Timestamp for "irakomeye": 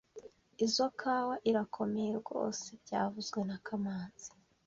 1.49-2.11